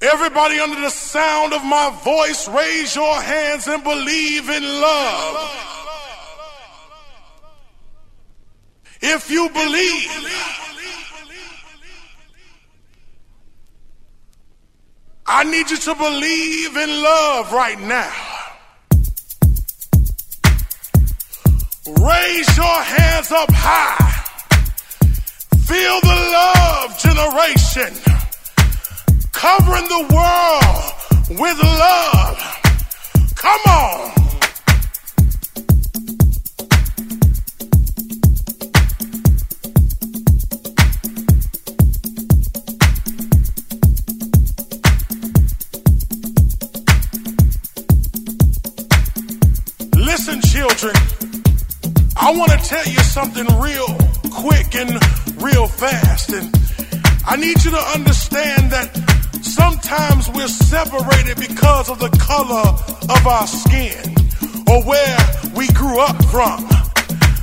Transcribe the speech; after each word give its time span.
Everybody 0.00 0.60
under 0.60 0.80
the 0.80 0.90
sound 0.90 1.52
of 1.52 1.64
my 1.64 1.90
voice, 2.04 2.48
raise 2.48 2.94
your 2.94 3.20
hands 3.20 3.66
and 3.66 3.82
believe 3.82 4.48
in 4.48 4.62
love. 4.62 5.64
If 9.00 9.28
you 9.28 9.48
believe, 9.48 10.10
I 15.26 15.44
need 15.44 15.68
you 15.68 15.76
to 15.76 15.94
believe 15.96 16.76
in 16.76 17.02
love 17.02 17.52
right 17.52 17.80
now. 17.80 18.12
Raise 21.86 22.56
your 22.56 22.82
hands 22.82 23.32
up 23.32 23.50
high. 23.52 24.14
Feel 25.66 26.00
the 26.00 26.16
love 26.32 26.98
generation 26.98 28.17
covering 29.38 29.86
the 29.86 30.02
world 30.16 31.38
with 31.38 31.58
love. 31.62 32.38
Come 33.36 33.60
on. 33.68 34.10
Listen, 49.94 50.40
children, 50.40 50.96
I 52.16 52.34
want 52.36 52.50
to 52.50 52.58
tell 52.58 52.84
you 52.86 52.98
something 52.98 53.46
real 53.60 53.86
quick 54.32 54.74
and 54.74 54.90
real 55.40 55.68
fast. 55.68 56.32
And 56.32 56.52
I 57.24 57.36
need 57.36 57.62
you 57.64 57.70
to 57.70 57.82
understand 57.94 58.72
that 58.72 59.07
sometimes 59.58 60.30
we're 60.30 60.48
separated 60.48 61.36
because 61.36 61.90
of 61.90 61.98
the 61.98 62.10
color 62.22 62.66
of 63.10 63.22
our 63.26 63.46
skin 63.46 64.14
or 64.70 64.78
where 64.86 65.18
we 65.56 65.66
grew 65.74 65.98
up 65.98 66.16
from. 66.30 66.62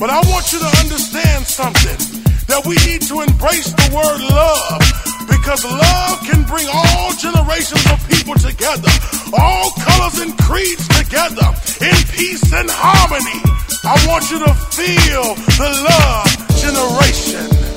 But 0.00 0.08
I 0.08 0.20
want 0.32 0.52
you 0.52 0.58
to 0.60 0.72
understand 0.80 1.44
something 1.44 2.00
that 2.48 2.64
we 2.64 2.80
need 2.88 3.02
to 3.12 3.20
embrace 3.20 3.70
the 3.76 3.88
word 3.92 4.20
love 4.24 4.80
because 5.28 5.64
love 5.64 6.16
can 6.24 6.42
bring 6.48 6.66
all 6.72 7.12
generations 7.20 7.84
of 7.92 7.98
people 8.08 8.34
together, 8.40 8.92
all 9.36 9.70
colors 9.76 10.16
and 10.24 10.32
creeds 10.48 10.88
together 10.88 11.48
in 11.84 11.96
peace 12.16 12.46
and 12.56 12.70
harmony. 12.72 13.40
I 13.84 13.96
want 14.08 14.30
you 14.32 14.38
to 14.40 14.52
feel 14.72 15.36
the 15.60 15.70
love 15.84 16.30
generation. 16.56 17.67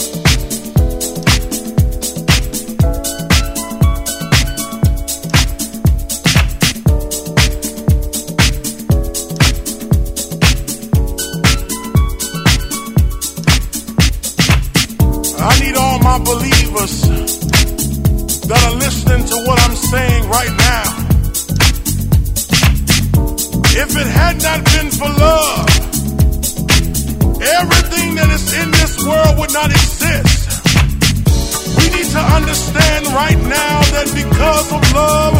That 34.02 34.16
because 34.18 34.68
of 34.74 34.82
love, 34.98 35.36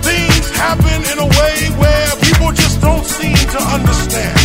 things 0.00 0.46
happen 0.56 1.00
in 1.12 1.18
a 1.20 1.28
way 1.28 1.56
where 1.76 2.08
people 2.24 2.50
just 2.52 2.80
don't 2.80 3.04
seem 3.04 3.36
to 3.36 3.60
understand. 3.76 4.38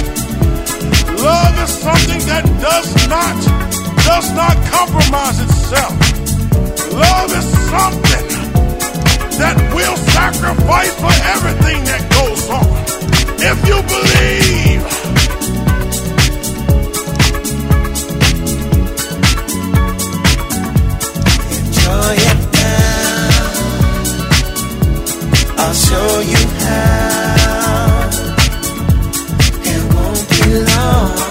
Love 1.15 1.55
is 1.63 1.71
something 1.79 2.21
that 2.27 2.43
does 2.59 2.89
not 3.07 3.35
does 4.03 4.27
not 4.35 4.55
compromise 4.67 5.39
itself. 5.39 5.95
Love 6.91 7.31
is 7.39 7.47
something 7.71 8.27
that 9.39 9.55
will 9.73 9.97
sacrifice 10.11 10.93
for 10.99 11.13
everything 11.35 11.79
that 11.87 12.03
goes 12.19 12.43
on. 12.51 12.67
If 13.39 13.57
you 13.63 13.79
believe, 13.95 15.08
I'll 25.69 25.75
show 25.75 26.19
you 26.21 26.47
how. 26.65 28.09
It 29.71 29.93
won't 29.93 30.29
be 30.31 30.41
long 30.65 31.28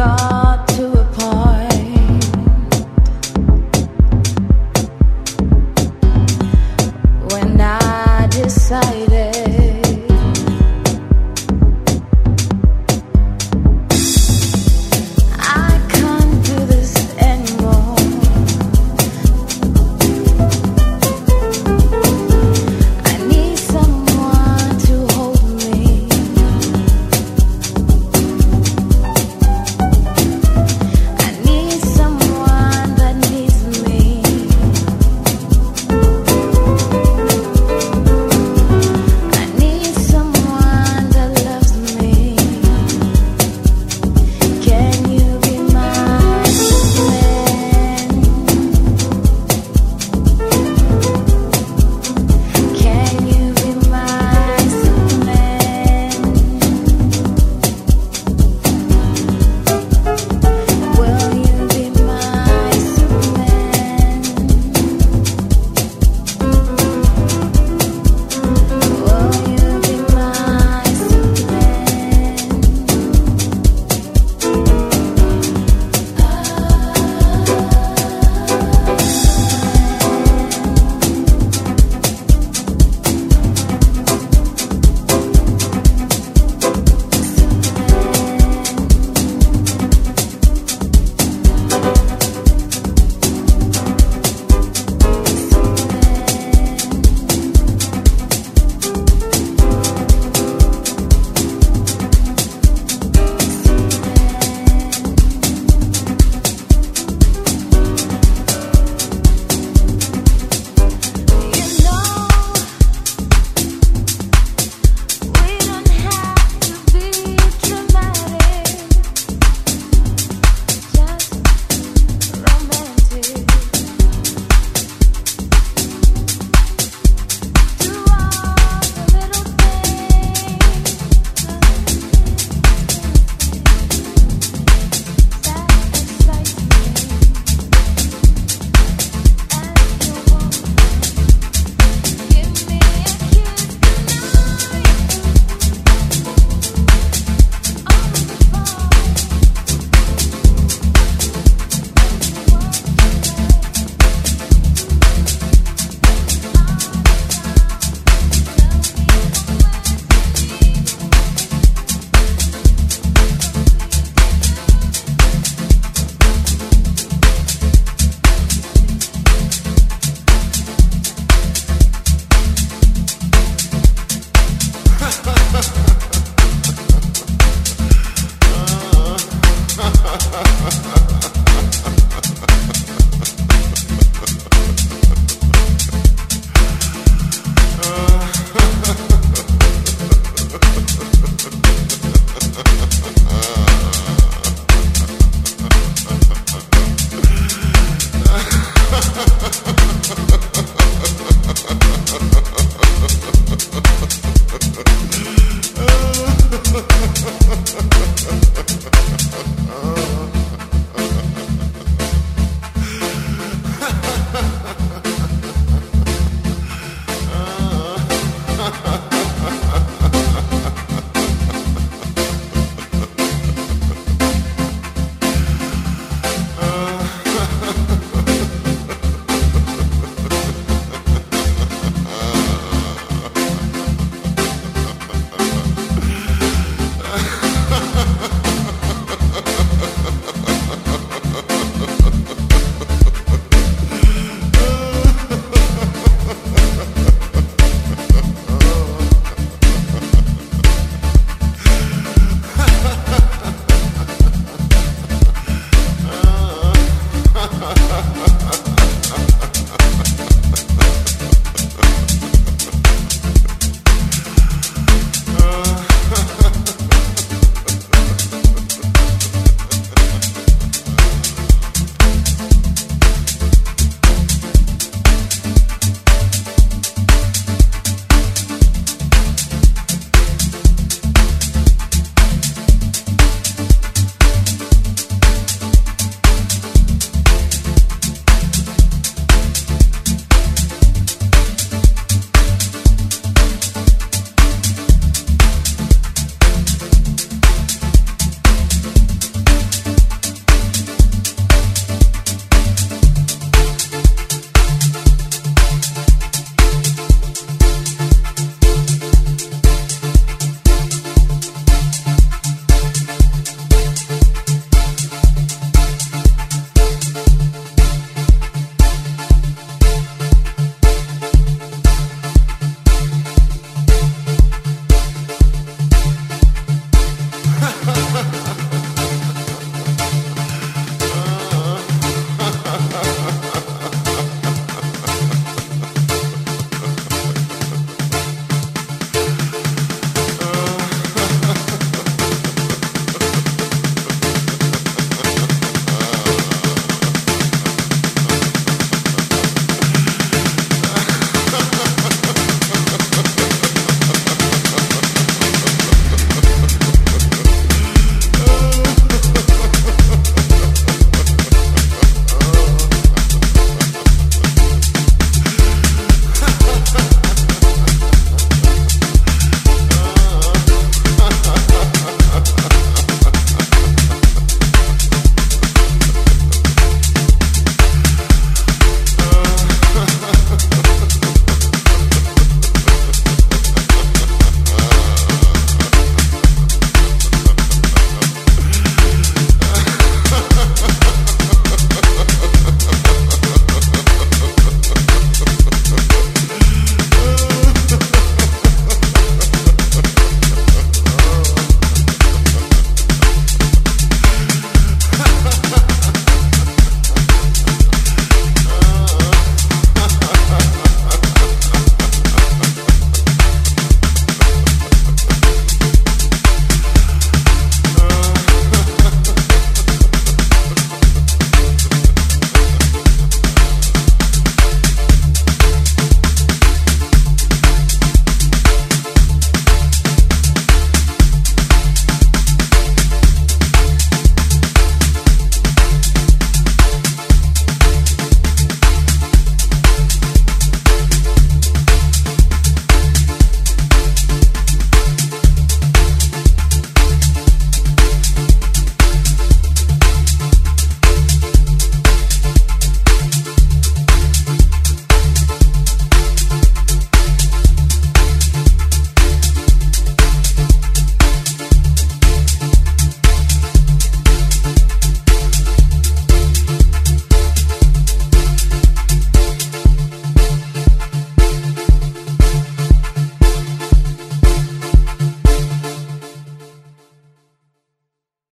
God. 0.00 0.29